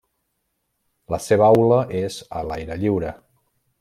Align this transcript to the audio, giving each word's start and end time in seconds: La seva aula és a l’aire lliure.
La 1.15 1.19
seva 1.25 1.49
aula 1.57 1.79
és 1.99 2.17
a 2.41 2.43
l’aire 2.49 2.79
lliure. 2.85 3.13